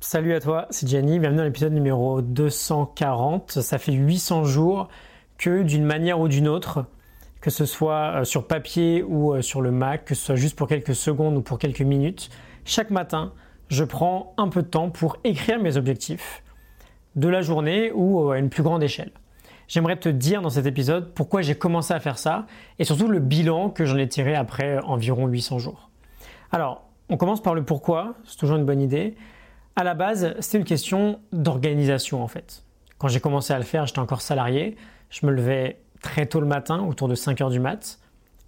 Salut 0.00 0.32
à 0.32 0.40
toi, 0.40 0.66
c'est 0.70 0.88
Gianni, 0.88 1.18
bienvenue 1.18 1.38
dans 1.38 1.44
l'épisode 1.44 1.72
numéro 1.72 2.22
240. 2.22 3.60
Ça 3.60 3.78
fait 3.78 3.90
800 3.90 4.44
jours 4.44 4.86
que 5.38 5.64
d'une 5.64 5.84
manière 5.84 6.20
ou 6.20 6.28
d'une 6.28 6.46
autre, 6.46 6.86
que 7.40 7.50
ce 7.50 7.66
soit 7.66 8.20
euh, 8.20 8.24
sur 8.24 8.46
papier 8.46 9.02
ou 9.02 9.34
euh, 9.34 9.42
sur 9.42 9.60
le 9.60 9.72
Mac, 9.72 10.04
que 10.04 10.14
ce 10.14 10.24
soit 10.24 10.36
juste 10.36 10.56
pour 10.56 10.68
quelques 10.68 10.94
secondes 10.94 11.36
ou 11.36 11.42
pour 11.42 11.58
quelques 11.58 11.82
minutes, 11.82 12.30
chaque 12.64 12.90
matin, 12.90 13.32
je 13.70 13.82
prends 13.82 14.34
un 14.36 14.48
peu 14.48 14.62
de 14.62 14.68
temps 14.68 14.88
pour 14.88 15.16
écrire 15.24 15.60
mes 15.60 15.76
objectifs 15.76 16.44
de 17.16 17.26
la 17.26 17.42
journée 17.42 17.90
ou 17.92 18.20
euh, 18.20 18.34
à 18.34 18.38
une 18.38 18.50
plus 18.50 18.62
grande 18.62 18.84
échelle. 18.84 19.10
J'aimerais 19.66 19.96
te 19.96 20.08
dire 20.08 20.42
dans 20.42 20.50
cet 20.50 20.66
épisode 20.66 21.12
pourquoi 21.12 21.42
j'ai 21.42 21.56
commencé 21.56 21.92
à 21.92 21.98
faire 21.98 22.18
ça 22.18 22.46
et 22.78 22.84
surtout 22.84 23.08
le 23.08 23.18
bilan 23.18 23.68
que 23.68 23.84
j'en 23.84 23.96
ai 23.96 24.08
tiré 24.08 24.36
après 24.36 24.78
environ 24.78 25.26
800 25.26 25.58
jours. 25.58 25.90
Alors, 26.52 26.84
on 27.08 27.16
commence 27.16 27.42
par 27.42 27.54
le 27.54 27.64
pourquoi, 27.64 28.14
c'est 28.24 28.36
toujours 28.36 28.58
une 28.58 28.64
bonne 28.64 28.80
idée. 28.80 29.16
À 29.78 29.84
la 29.84 29.94
base, 29.94 30.34
c'était 30.40 30.58
une 30.58 30.64
question 30.64 31.20
d'organisation 31.30 32.20
en 32.20 32.26
fait. 32.26 32.64
Quand 32.98 33.06
j'ai 33.06 33.20
commencé 33.20 33.52
à 33.52 33.58
le 33.58 33.64
faire, 33.64 33.86
j'étais 33.86 34.00
encore 34.00 34.22
salarié. 34.22 34.76
Je 35.08 35.24
me 35.24 35.30
levais 35.30 35.78
très 36.02 36.26
tôt 36.26 36.40
le 36.40 36.48
matin, 36.48 36.80
autour 36.82 37.06
de 37.06 37.14
5 37.14 37.40
heures 37.42 37.50
du 37.50 37.60
mat, 37.60 38.00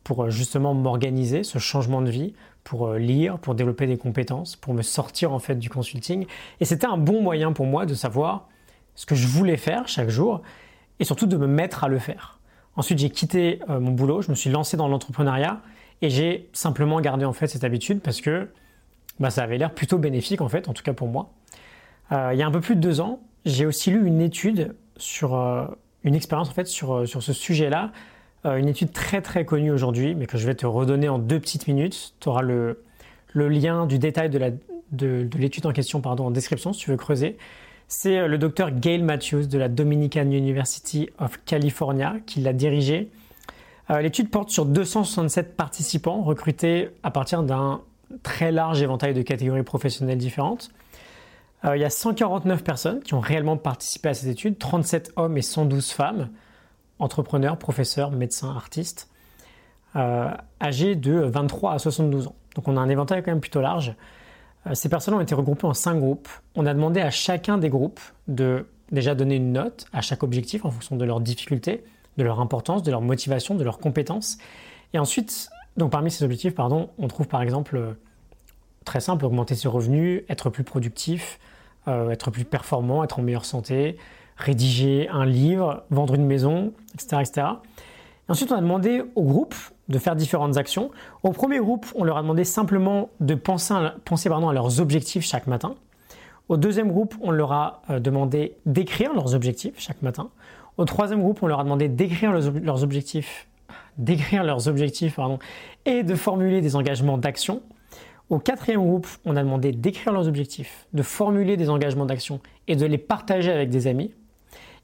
pour 0.02 0.24
euh, 0.24 0.30
justement 0.30 0.74
m'organiser, 0.74 1.44
ce 1.44 1.60
changement 1.60 2.02
de 2.02 2.10
vie, 2.10 2.34
pour 2.64 2.88
euh, 2.88 2.98
lire, 2.98 3.38
pour 3.38 3.54
développer 3.54 3.86
des 3.86 3.96
compétences, 3.96 4.56
pour 4.56 4.74
me 4.74 4.82
sortir 4.82 5.32
en 5.32 5.38
fait 5.38 5.54
du 5.54 5.70
consulting. 5.70 6.26
Et 6.58 6.64
c'était 6.64 6.88
un 6.88 6.96
bon 6.96 7.22
moyen 7.22 7.52
pour 7.52 7.66
moi 7.66 7.86
de 7.86 7.94
savoir 7.94 8.48
ce 8.96 9.06
que 9.06 9.14
je 9.14 9.28
voulais 9.28 9.56
faire 9.56 9.86
chaque 9.86 10.08
jour 10.08 10.42
et 10.98 11.04
surtout 11.04 11.26
de 11.26 11.36
me 11.36 11.46
mettre 11.46 11.84
à 11.84 11.88
le 11.88 12.00
faire. 12.00 12.40
Ensuite, 12.74 12.98
j'ai 12.98 13.10
quitté 13.10 13.60
euh, 13.70 13.78
mon 13.78 13.92
boulot, 13.92 14.20
je 14.20 14.30
me 14.30 14.34
suis 14.34 14.50
lancé 14.50 14.76
dans 14.76 14.88
l'entrepreneuriat 14.88 15.60
et 16.02 16.10
j'ai 16.10 16.50
simplement 16.52 17.00
gardé 17.00 17.24
en 17.24 17.32
fait 17.32 17.46
cette 17.46 17.62
habitude 17.62 18.00
parce 18.00 18.20
que 18.20 18.48
bah, 19.20 19.30
ça 19.30 19.42
avait 19.42 19.58
l'air 19.58 19.72
plutôt 19.72 19.98
bénéfique 19.98 20.40
en 20.40 20.48
fait, 20.48 20.68
en 20.68 20.72
tout 20.72 20.82
cas 20.82 20.94
pour 20.94 21.08
moi. 21.08 21.30
Euh, 22.10 22.30
il 22.32 22.38
y 22.38 22.42
a 22.42 22.46
un 22.46 22.50
peu 22.50 22.60
plus 22.60 22.74
de 22.74 22.80
deux 22.80 23.00
ans, 23.00 23.20
j'ai 23.44 23.66
aussi 23.66 23.90
lu 23.90 24.04
une 24.06 24.20
étude 24.20 24.74
sur 24.96 25.34
euh, 25.34 25.66
une 26.02 26.14
expérience 26.14 26.48
en 26.48 26.54
fait 26.54 26.66
sur, 26.66 26.94
euh, 26.94 27.06
sur 27.06 27.22
ce 27.22 27.32
sujet-là, 27.32 27.92
une 28.42 28.68
étude 28.68 28.90
très 28.90 29.20
très 29.20 29.44
connue 29.44 29.70
aujourd'hui, 29.70 30.14
mais 30.14 30.24
que 30.24 30.38
je 30.38 30.46
vais 30.46 30.54
te 30.54 30.64
redonner 30.64 31.10
en 31.10 31.18
deux 31.18 31.38
petites 31.38 31.68
minutes. 31.68 32.14
Tu 32.20 32.28
auras 32.30 32.40
le, 32.40 32.82
le, 33.34 33.50
lien 33.50 33.84
du 33.84 33.98
détail 33.98 34.30
de, 34.30 34.38
la, 34.38 34.48
de, 34.50 34.58
de 34.92 35.36
l'étude 35.36 35.66
en 35.66 35.72
question 35.72 36.00
pardon, 36.00 36.24
en 36.24 36.30
description 36.30 36.72
si 36.72 36.80
tu 36.80 36.90
veux 36.90 36.96
creuser. 36.96 37.36
C'est 37.86 38.26
le 38.26 38.38
docteur 38.38 38.70
Gail 38.70 39.02
Matthews 39.02 39.46
de 39.46 39.58
la 39.58 39.68
Dominican 39.68 40.22
University 40.22 41.10
of 41.18 41.38
California 41.44 42.14
qui 42.24 42.40
l'a 42.40 42.54
dirigée. 42.54 43.10
L'étude 43.90 44.30
porte 44.30 44.48
sur 44.48 44.64
267 44.64 45.54
participants 45.54 46.22
recrutés 46.22 46.88
à 47.02 47.10
partir 47.10 47.42
d'un 47.42 47.82
très 48.22 48.52
large 48.52 48.82
éventail 48.82 49.14
de 49.14 49.22
catégories 49.22 49.62
professionnelles 49.62 50.18
différentes. 50.18 50.70
Euh, 51.64 51.76
il 51.76 51.80
y 51.80 51.84
a 51.84 51.90
149 51.90 52.64
personnes 52.64 53.00
qui 53.00 53.14
ont 53.14 53.20
réellement 53.20 53.56
participé 53.56 54.08
à 54.08 54.14
cette 54.14 54.30
étude, 54.30 54.58
37 54.58 55.12
hommes 55.16 55.36
et 55.36 55.42
112 55.42 55.90
femmes, 55.90 56.30
entrepreneurs, 56.98 57.58
professeurs, 57.58 58.10
médecins, 58.10 58.50
artistes, 58.50 59.08
euh, 59.96 60.30
âgés 60.60 60.96
de 60.96 61.12
23 61.12 61.72
à 61.72 61.78
72 61.78 62.28
ans. 62.28 62.34
Donc 62.54 62.68
on 62.68 62.76
a 62.76 62.80
un 62.80 62.88
éventail 62.88 63.22
quand 63.22 63.30
même 63.30 63.40
plutôt 63.40 63.60
large. 63.60 63.94
Euh, 64.66 64.74
ces 64.74 64.88
personnes 64.88 65.14
ont 65.14 65.20
été 65.20 65.34
regroupées 65.34 65.66
en 65.66 65.74
5 65.74 65.96
groupes. 65.96 66.28
On 66.54 66.66
a 66.66 66.74
demandé 66.74 67.00
à 67.00 67.10
chacun 67.10 67.58
des 67.58 67.68
groupes 67.68 68.00
de 68.28 68.66
déjà 68.90 69.14
donner 69.14 69.36
une 69.36 69.52
note 69.52 69.86
à 69.92 70.00
chaque 70.00 70.22
objectif 70.22 70.64
en 70.64 70.70
fonction 70.70 70.96
de 70.96 71.04
leur 71.04 71.20
difficulté, 71.20 71.84
de 72.16 72.24
leur 72.24 72.40
importance, 72.40 72.82
de 72.82 72.90
leur 72.90 73.00
motivation, 73.00 73.54
de 73.54 73.64
leurs 73.64 73.78
compétences. 73.78 74.38
Et 74.92 74.98
ensuite, 74.98 75.50
donc 75.76 75.90
parmi 75.92 76.10
ces 76.10 76.24
objectifs, 76.24 76.54
pardon, 76.54 76.90
on 76.98 77.08
trouve 77.08 77.28
par 77.28 77.42
exemple 77.42 77.76
euh, 77.76 77.92
très 78.84 79.00
simple, 79.00 79.24
augmenter 79.24 79.54
ses 79.54 79.68
revenus, 79.68 80.22
être 80.28 80.50
plus 80.50 80.64
productif, 80.64 81.38
euh, 81.88 82.10
être 82.10 82.30
plus 82.30 82.44
performant, 82.44 83.04
être 83.04 83.18
en 83.18 83.22
meilleure 83.22 83.44
santé, 83.44 83.96
rédiger 84.36 85.08
un 85.08 85.24
livre, 85.26 85.84
vendre 85.90 86.14
une 86.14 86.26
maison, 86.26 86.72
etc. 86.94 87.18
etc. 87.20 87.46
ensuite, 88.28 88.52
on 88.52 88.56
a 88.56 88.60
demandé 88.60 89.02
au 89.14 89.22
groupe 89.22 89.54
de 89.88 89.98
faire 89.98 90.16
différentes 90.16 90.56
actions. 90.56 90.90
Au 91.22 91.32
premier 91.32 91.58
groupe, 91.58 91.86
on 91.94 92.04
leur 92.04 92.16
a 92.16 92.22
demandé 92.22 92.44
simplement 92.44 93.10
de 93.20 93.34
penser, 93.34 93.74
penser 94.04 94.28
pardon, 94.28 94.48
à 94.48 94.52
leurs 94.52 94.80
objectifs 94.80 95.24
chaque 95.24 95.46
matin. 95.46 95.74
Au 96.48 96.56
deuxième 96.56 96.90
groupe, 96.90 97.14
on 97.20 97.30
leur 97.30 97.52
a 97.52 97.82
euh, 97.90 98.00
demandé 98.00 98.56
d'écrire 98.66 99.14
leurs 99.14 99.34
objectifs 99.34 99.74
chaque 99.78 100.02
matin. 100.02 100.30
Au 100.78 100.84
troisième 100.84 101.20
groupe, 101.20 101.42
on 101.42 101.46
leur 101.46 101.60
a 101.60 101.64
demandé 101.64 101.88
d'écrire 101.88 102.32
leurs 102.32 102.82
objectifs 102.82 103.46
d'écrire 103.98 104.44
leurs 104.44 104.68
objectifs 104.68 105.18
et 105.84 106.02
de 106.02 106.14
formuler 106.14 106.60
des 106.60 106.76
engagements 106.76 107.18
d'action. 107.18 107.62
Au 108.28 108.38
quatrième 108.38 108.80
groupe, 108.80 109.08
on 109.24 109.36
a 109.36 109.42
demandé 109.42 109.72
d'écrire 109.72 110.12
leurs 110.12 110.28
objectifs, 110.28 110.86
de 110.92 111.02
formuler 111.02 111.56
des 111.56 111.68
engagements 111.68 112.06
d'action 112.06 112.40
et 112.68 112.76
de 112.76 112.86
les 112.86 112.98
partager 112.98 113.50
avec 113.50 113.70
des 113.70 113.86
amis. 113.86 114.12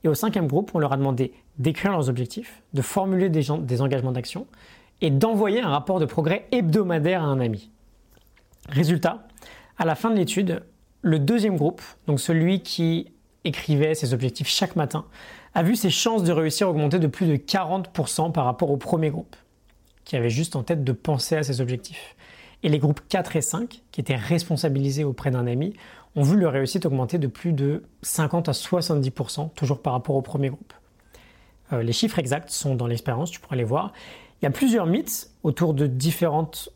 Et 0.04 0.08
au 0.08 0.14
cinquième 0.14 0.48
groupe, 0.48 0.72
on 0.74 0.78
leur 0.78 0.92
a 0.92 0.96
demandé 0.96 1.32
d'écrire 1.58 1.92
leurs 1.92 2.08
objectifs, 2.08 2.62
de 2.74 2.82
formuler 2.82 3.28
des 3.28 3.80
engagements 3.80 4.12
d'action 4.12 4.46
et 5.00 5.10
d'envoyer 5.10 5.60
un 5.60 5.68
rapport 5.68 6.00
de 6.00 6.06
progrès 6.06 6.46
hebdomadaire 6.52 7.22
à 7.22 7.26
un 7.26 7.40
ami. 7.40 7.70
Résultat, 8.68 9.26
à 9.78 9.84
la 9.84 9.94
fin 9.94 10.10
de 10.10 10.16
l'étude, 10.16 10.62
le 11.02 11.18
deuxième 11.18 11.56
groupe, 11.56 11.82
donc 12.06 12.18
celui 12.18 12.62
qui 12.62 13.12
écrivait 13.46 13.94
ses 13.94 14.12
objectifs 14.12 14.48
chaque 14.48 14.76
matin, 14.76 15.06
a 15.54 15.62
vu 15.62 15.76
ses 15.76 15.90
chances 15.90 16.22
de 16.22 16.32
réussir 16.32 16.68
augmenter 16.68 16.98
de 16.98 17.06
plus 17.06 17.26
de 17.26 17.36
40% 17.36 18.32
par 18.32 18.44
rapport 18.44 18.70
au 18.70 18.76
premier 18.76 19.10
groupe, 19.10 19.36
qui 20.04 20.16
avait 20.16 20.30
juste 20.30 20.56
en 20.56 20.62
tête 20.62 20.84
de 20.84 20.92
penser 20.92 21.36
à 21.36 21.42
ses 21.42 21.60
objectifs. 21.60 22.16
Et 22.62 22.68
les 22.68 22.78
groupes 22.78 23.00
4 23.08 23.36
et 23.36 23.40
5, 23.40 23.82
qui 23.90 24.00
étaient 24.00 24.16
responsabilisés 24.16 25.04
auprès 25.04 25.30
d'un 25.30 25.46
ami, 25.46 25.74
ont 26.14 26.22
vu 26.22 26.36
leur 26.36 26.52
réussite 26.52 26.86
augmenter 26.86 27.18
de 27.18 27.26
plus 27.26 27.52
de 27.52 27.84
50 28.02 28.48
à 28.48 28.52
70%, 28.52 29.52
toujours 29.54 29.80
par 29.80 29.92
rapport 29.92 30.16
au 30.16 30.22
premier 30.22 30.48
groupe. 30.48 30.72
Euh, 31.72 31.82
les 31.82 31.92
chiffres 31.92 32.18
exacts 32.18 32.50
sont 32.50 32.74
dans 32.74 32.86
l'expérience, 32.86 33.30
tu 33.30 33.40
pourras 33.40 33.56
les 33.56 33.64
voir. 33.64 33.92
Il 34.40 34.44
y 34.44 34.48
a 34.48 34.50
plusieurs 34.50 34.86
mythes 34.86 35.30
autour 35.42 35.74
de 35.74 35.86
différentes, 35.86 36.70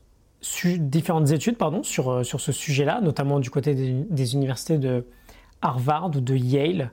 différentes 0.78 1.30
études 1.30 1.56
pardon, 1.56 1.82
sur, 1.82 2.10
euh, 2.10 2.22
sur 2.22 2.40
ce 2.40 2.52
sujet-là, 2.52 3.00
notamment 3.00 3.40
du 3.40 3.50
côté 3.50 3.74
des, 3.74 3.92
des 3.92 4.34
universités 4.34 4.78
de 4.78 5.06
Harvard 5.62 6.16
ou 6.16 6.20
de 6.20 6.34
Yale, 6.34 6.90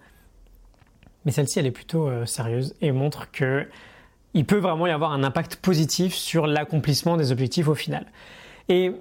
mais 1.26 1.32
celle-ci 1.32 1.60
elle 1.60 1.66
est 1.66 1.72
plutôt 1.72 2.08
euh, 2.08 2.26
sérieuse 2.26 2.76
et 2.82 2.92
montre 2.92 3.32
que 3.32 3.68
il 4.34 4.46
peut 4.46 4.58
vraiment 4.58 4.86
y 4.88 4.92
avoir 4.92 5.14
un 5.14 5.24
impact 5.24 5.58
positif 5.58 6.14
sur 6.14 6.46
l'accomplissement 6.46 7.18
des 7.18 7.32
objectifs 7.32 7.68
au 7.68 7.76
final. 7.76 8.06
Et 8.70 8.94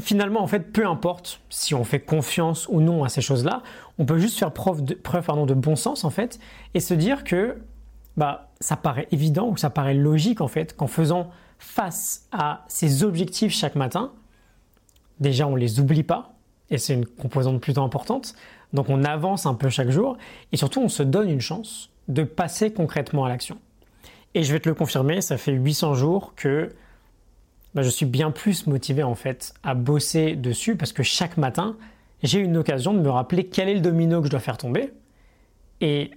finalement, 0.00 0.42
en 0.42 0.46
fait, 0.46 0.72
peu 0.72 0.86
importe 0.86 1.40
si 1.48 1.74
on 1.74 1.84
fait 1.84 2.00
confiance 2.00 2.68
ou 2.68 2.80
non 2.80 3.04
à 3.04 3.08
ces 3.08 3.22
choses-là, 3.22 3.62
on 3.98 4.04
peut 4.04 4.18
juste 4.18 4.38
faire 4.38 4.52
preuve 4.52 4.84
de, 4.84 4.94
preuve, 4.94 5.24
pardon, 5.24 5.46
de 5.46 5.54
bon 5.54 5.76
sens 5.76 6.04
en 6.04 6.10
fait 6.10 6.38
et 6.74 6.80
se 6.80 6.94
dire 6.94 7.24
que 7.24 7.56
bah, 8.16 8.50
ça 8.60 8.76
paraît 8.76 9.08
évident 9.10 9.48
ou 9.48 9.56
ça 9.56 9.70
paraît 9.70 9.94
logique 9.94 10.40
en 10.40 10.48
fait 10.48 10.76
qu'en 10.76 10.86
faisant 10.86 11.30
face 11.58 12.26
à 12.32 12.64
ces 12.68 13.04
objectifs 13.04 13.52
chaque 13.52 13.74
matin, 13.74 14.12
déjà 15.20 15.46
on 15.46 15.56
les 15.56 15.80
oublie 15.80 16.02
pas 16.02 16.34
et 16.72 16.78
c'est 16.78 16.94
une 16.94 17.06
composante 17.06 17.60
plutôt 17.60 17.82
importante. 17.82 18.34
Donc 18.72 18.88
on 18.88 19.04
avance 19.04 19.46
un 19.46 19.54
peu 19.54 19.68
chaque 19.68 19.90
jour 19.90 20.16
et 20.50 20.56
surtout 20.56 20.80
on 20.80 20.88
se 20.88 21.02
donne 21.02 21.28
une 21.28 21.40
chance 21.40 21.90
de 22.08 22.24
passer 22.24 22.72
concrètement 22.72 23.24
à 23.24 23.28
l'action. 23.28 23.58
Et 24.34 24.42
je 24.42 24.52
vais 24.52 24.58
te 24.58 24.68
le 24.68 24.74
confirmer, 24.74 25.20
ça 25.20 25.36
fait 25.36 25.52
800 25.52 25.94
jours 25.94 26.32
que 26.34 26.74
bah, 27.74 27.82
je 27.82 27.90
suis 27.90 28.06
bien 28.06 28.30
plus 28.30 28.66
motivé 28.66 29.02
en 29.02 29.14
fait 29.14 29.52
à 29.62 29.74
bosser 29.74 30.34
dessus 30.34 30.74
parce 30.74 30.92
que 30.92 31.02
chaque 31.02 31.36
matin 31.36 31.76
j'ai 32.22 32.38
une 32.38 32.56
occasion 32.56 32.94
de 32.94 33.00
me 33.00 33.10
rappeler 33.10 33.46
quel 33.46 33.68
est 33.68 33.74
le 33.74 33.80
domino 33.80 34.20
que 34.20 34.26
je 34.26 34.30
dois 34.30 34.40
faire 34.40 34.56
tomber 34.56 34.92
et 35.82 36.10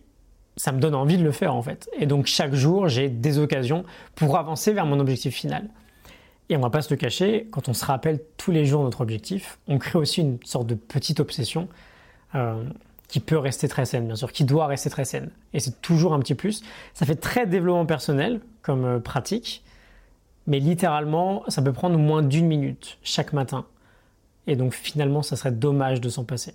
ça 0.55 0.71
me 0.71 0.79
donne 0.79 0.95
envie 0.95 1.17
de 1.17 1.23
le 1.23 1.31
faire 1.33 1.53
en 1.53 1.61
fait. 1.61 1.89
Et 1.99 2.05
donc 2.05 2.27
chaque 2.27 2.53
jour 2.53 2.87
j'ai 2.87 3.09
des 3.09 3.39
occasions 3.39 3.83
pour 4.15 4.37
avancer 4.37 4.71
vers 4.71 4.85
mon 4.85 5.01
objectif 5.01 5.35
final. 5.35 5.67
Et 6.49 6.57
on 6.57 6.59
va 6.59 6.69
pas 6.69 6.81
se 6.81 6.91
le 6.91 6.97
cacher, 6.97 7.47
quand 7.51 7.69
on 7.69 7.73
se 7.73 7.85
rappelle 7.85 8.21
tous 8.37 8.51
les 8.51 8.65
jours 8.65 8.83
notre 8.83 9.01
objectif, 9.01 9.59
on 9.67 9.79
crée 9.79 9.97
aussi 9.97 10.21
une 10.21 10.37
sorte 10.43 10.67
de 10.67 10.75
petite 10.75 11.19
obsession 11.19 11.67
euh, 12.35 12.63
qui 13.07 13.19
peut 13.19 13.37
rester 13.37 13.67
très 13.67 13.85
saine, 13.85 14.05
bien 14.05 14.15
sûr, 14.15 14.31
qui 14.31 14.43
doit 14.43 14.67
rester 14.67 14.89
très 14.89 15.05
saine. 15.05 15.31
Et 15.53 15.59
c'est 15.59 15.81
toujours 15.81 16.13
un 16.13 16.19
petit 16.19 16.35
plus. 16.35 16.63
Ça 16.93 17.05
fait 17.05 17.15
très 17.15 17.47
développement 17.47 17.85
personnel 17.85 18.41
comme 18.61 18.85
euh, 18.85 18.99
pratique, 18.99 19.63
mais 20.45 20.59
littéralement, 20.59 21.43
ça 21.47 21.63
peut 21.63 21.73
prendre 21.73 21.97
moins 21.97 22.21
d'une 22.21 22.45
minute 22.45 22.99
chaque 23.01 23.33
matin. 23.33 23.65
Et 24.45 24.55
donc 24.55 24.73
finalement, 24.73 25.23
ça 25.23 25.35
serait 25.35 25.51
dommage 25.51 25.99
de 25.99 26.09
s'en 26.09 26.23
passer. 26.23 26.53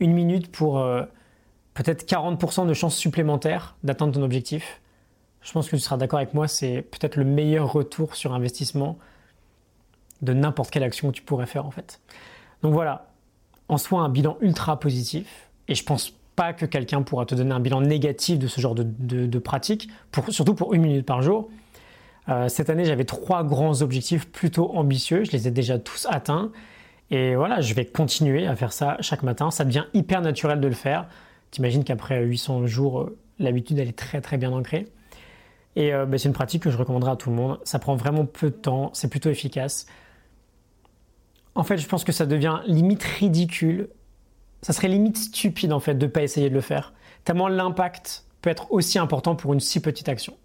Une 0.00 0.12
minute 0.12 0.50
pour 0.50 0.78
euh, 0.78 1.02
peut-être 1.74 2.08
40% 2.08 2.66
de 2.66 2.72
chances 2.72 2.96
supplémentaires 2.96 3.76
d'atteindre 3.82 4.14
ton 4.14 4.22
objectif. 4.22 4.80
Je 5.42 5.52
pense 5.52 5.68
que 5.68 5.76
tu 5.76 5.82
seras 5.82 5.98
d'accord 5.98 6.18
avec 6.18 6.32
moi, 6.32 6.48
c'est 6.48 6.80
peut-être 6.80 7.16
le 7.16 7.24
meilleur 7.24 7.70
retour 7.70 8.16
sur 8.16 8.32
investissement 8.32 8.98
de 10.22 10.32
n'importe 10.32 10.70
quelle 10.70 10.82
action 10.82 11.08
que 11.10 11.16
tu 11.16 11.22
pourrais 11.22 11.46
faire 11.46 11.66
en 11.66 11.70
fait. 11.70 12.00
Donc 12.62 12.72
voilà, 12.72 13.08
en 13.68 13.78
soi 13.78 14.00
un 14.00 14.08
bilan 14.08 14.36
ultra 14.40 14.78
positif. 14.78 15.50
Et 15.68 15.74
je 15.74 15.84
pense 15.84 16.12
pas 16.36 16.52
que 16.52 16.66
quelqu'un 16.66 17.02
pourra 17.02 17.26
te 17.26 17.34
donner 17.34 17.52
un 17.52 17.60
bilan 17.60 17.80
négatif 17.80 18.38
de 18.38 18.46
ce 18.46 18.60
genre 18.60 18.74
de, 18.74 19.38
pratique, 19.38 19.88
surtout 20.28 20.54
pour 20.54 20.74
une 20.74 20.82
minute 20.82 21.06
par 21.06 21.22
jour. 21.22 21.48
Euh, 22.28 22.48
cette 22.48 22.70
année, 22.70 22.84
j'avais 22.84 23.04
trois 23.04 23.44
grands 23.44 23.82
objectifs 23.82 24.30
plutôt 24.30 24.70
ambitieux. 24.76 25.24
Je 25.24 25.32
les 25.32 25.48
ai 25.48 25.50
déjà 25.50 25.78
tous 25.78 26.06
atteints. 26.10 26.50
Et 27.10 27.36
voilà, 27.36 27.60
je 27.60 27.72
vais 27.74 27.84
continuer 27.84 28.46
à 28.46 28.56
faire 28.56 28.72
ça 28.72 28.96
chaque 29.00 29.22
matin. 29.22 29.50
Ça 29.50 29.64
devient 29.64 29.84
hyper 29.94 30.20
naturel 30.20 30.60
de 30.60 30.68
le 30.68 30.74
faire. 30.74 31.08
T'imagines 31.52 31.84
qu'après 31.84 32.22
800 32.24 32.66
jours, 32.66 33.00
euh, 33.00 33.18
l'habitude, 33.38 33.78
elle 33.78 33.88
est 33.88 33.98
très 33.98 34.20
très 34.20 34.36
bien 34.36 34.52
ancrée. 34.52 34.88
Et 35.76 35.92
euh, 35.92 36.04
ben, 36.06 36.18
c'est 36.18 36.28
une 36.28 36.34
pratique 36.34 36.62
que 36.62 36.70
je 36.70 36.76
recommanderais 36.76 37.12
à 37.12 37.16
tout 37.16 37.30
le 37.30 37.36
monde. 37.36 37.60
Ça 37.64 37.78
prend 37.78 37.94
vraiment 37.94 38.26
peu 38.26 38.50
de 38.50 38.56
temps, 38.56 38.90
c'est 38.92 39.08
plutôt 39.08 39.30
efficace. 39.30 39.86
En 41.56 41.64
fait, 41.64 41.78
je 41.78 41.88
pense 41.88 42.04
que 42.04 42.12
ça 42.12 42.26
devient 42.26 42.60
limite 42.66 43.02
ridicule. 43.02 43.88
Ça 44.62 44.72
serait 44.72 44.88
limite 44.88 45.16
stupide 45.16 45.72
en 45.72 45.80
fait 45.80 45.94
de 45.94 46.06
ne 46.06 46.10
pas 46.10 46.22
essayer 46.22 46.50
de 46.50 46.54
le 46.54 46.60
faire. 46.60 46.92
Tellement 47.24 47.48
l'impact 47.48 48.24
peut 48.42 48.50
être 48.50 48.70
aussi 48.70 48.98
important 48.98 49.34
pour 49.34 49.54
une 49.54 49.60
si 49.60 49.80
petite 49.80 50.08
action. 50.08 50.36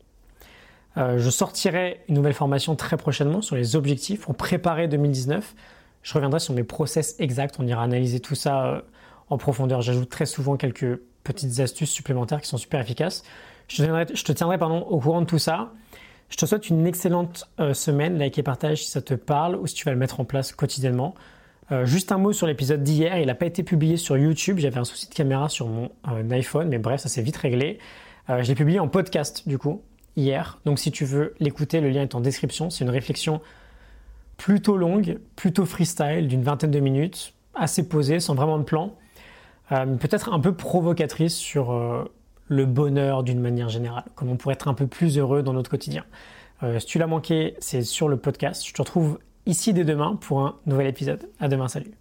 Euh, 0.97 1.19
je 1.19 1.29
sortirai 1.29 2.01
une 2.07 2.15
nouvelle 2.15 2.33
formation 2.33 2.75
très 2.75 2.97
prochainement 2.97 3.41
sur 3.41 3.55
les 3.55 3.75
objectifs 3.75 4.21
pour 4.21 4.35
préparer 4.35 4.87
2019. 4.87 5.53
Je 6.01 6.13
reviendrai 6.13 6.39
sur 6.39 6.53
mes 6.53 6.63
process 6.63 7.15
exacts, 7.19 7.57
on 7.59 7.67
ira 7.67 7.83
analyser 7.83 8.19
tout 8.19 8.35
ça 8.35 8.65
euh, 8.65 8.81
en 9.29 9.37
profondeur. 9.37 9.81
J'ajoute 9.81 10.09
très 10.09 10.25
souvent 10.25 10.55
quelques 10.55 10.99
petites 11.23 11.59
astuces 11.59 11.91
supplémentaires 11.91 12.41
qui 12.41 12.47
sont 12.47 12.57
super 12.57 12.79
efficaces. 12.79 13.23
Je 13.67 13.77
te 13.77 13.83
tiendrai, 13.83 14.05
je 14.13 14.23
te 14.23 14.31
tiendrai 14.31 14.57
pardon, 14.57 14.79
au 14.79 14.99
courant 14.99 15.21
de 15.21 15.27
tout 15.27 15.39
ça. 15.39 15.71
Je 16.31 16.37
te 16.37 16.45
souhaite 16.47 16.69
une 16.69 16.87
excellente 16.87 17.47
euh, 17.59 17.75
semaine. 17.75 18.17
Like 18.17 18.39
et 18.39 18.43
partage 18.43 18.83
si 18.83 18.89
ça 18.89 19.01
te 19.01 19.13
parle 19.13 19.55
ou 19.57 19.67
si 19.67 19.75
tu 19.75 19.85
vas 19.85 19.91
le 19.91 19.97
mettre 19.97 20.19
en 20.19 20.25
place 20.25 20.51
quotidiennement. 20.51 21.13
juste 21.83 22.11
un 22.11 22.17
mot 22.17 22.33
sur 22.33 22.47
l'épisode 22.47 22.83
d'hier. 22.83 23.17
Il 23.19 23.27
n'a 23.27 23.35
pas 23.35 23.45
été 23.45 23.63
publié 23.63 23.95
sur 23.97 24.17
YouTube. 24.17 24.57
J'avais 24.57 24.79
un 24.79 24.83
souci 24.83 25.07
de 25.07 25.13
caméra 25.13 25.47
sur 25.47 25.67
mon 25.67 25.89
iPhone, 26.31 26.67
mais 26.67 26.79
bref, 26.79 27.01
ça 27.01 27.07
s'est 27.07 27.21
vite 27.21 27.37
réglé. 27.37 27.79
je 28.27 28.45
l'ai 28.45 28.55
publié 28.55 28.79
en 28.79 28.89
podcast 28.89 29.47
du 29.47 29.57
coup 29.57 29.81
hier. 30.17 30.59
Donc 30.65 30.79
si 30.79 30.91
tu 30.91 31.05
veux 31.05 31.33
l'écouter, 31.39 31.79
le 31.79 31.89
lien 31.89 32.01
est 32.01 32.15
en 32.15 32.19
description. 32.19 32.69
C'est 32.69 32.83
une 32.83 32.89
réflexion 32.89 33.39
plutôt 34.41 34.75
longue, 34.75 35.19
plutôt 35.35 35.65
freestyle, 35.65 36.27
d'une 36.27 36.41
vingtaine 36.41 36.71
de 36.71 36.79
minutes, 36.79 37.35
assez 37.53 37.87
posée, 37.87 38.19
sans 38.19 38.33
vraiment 38.33 38.57
de 38.57 38.63
plan. 38.63 38.95
Euh, 39.71 39.85
peut-être 39.85 40.33
un 40.33 40.39
peu 40.39 40.53
provocatrice 40.53 41.35
sur 41.35 41.71
euh, 41.71 42.03
le 42.51 42.65
bonheur 42.65 43.23
d'une 43.23 43.39
manière 43.39 43.69
générale, 43.69 44.03
comment 44.13 44.33
on 44.33 44.37
pourrait 44.37 44.55
être 44.55 44.67
un 44.67 44.73
peu 44.73 44.85
plus 44.85 45.17
heureux 45.17 45.41
dans 45.41 45.53
notre 45.53 45.69
quotidien. 45.69 46.03
Euh, 46.63 46.79
si 46.79 46.85
tu 46.85 46.99
l'as 46.99 47.07
manqué, 47.07 47.55
c'est 47.59 47.81
sur 47.81 48.09
le 48.09 48.17
podcast. 48.17 48.67
Je 48.67 48.73
te 48.73 48.81
retrouve 48.81 49.19
ici 49.45 49.73
dès 49.73 49.85
demain 49.85 50.17
pour 50.19 50.41
un 50.41 50.59
nouvel 50.65 50.87
épisode. 50.87 51.29
À 51.39 51.47
demain, 51.47 51.69
salut. 51.69 52.00